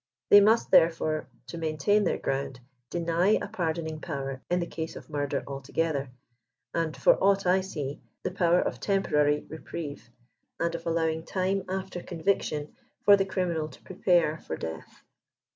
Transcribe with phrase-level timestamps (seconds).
[0.31, 2.59] They must, therefore, to maintain their ground,
[2.89, 6.09] deny a patdoning power in the case of mur der altc^tber,
[6.73, 10.09] and^ f&r aDght I see, the power of temporary reprieve,
[10.59, 15.03] and of allowing time after conviction for the criminal to prepare for 129 death.